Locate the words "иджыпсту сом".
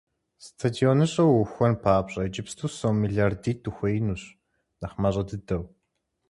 2.27-2.95